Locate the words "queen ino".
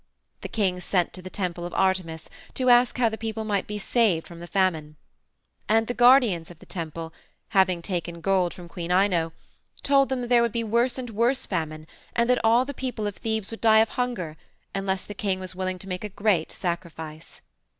8.67-9.31